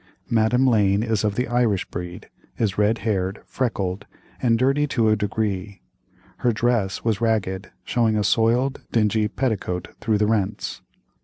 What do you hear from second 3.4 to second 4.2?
freckled,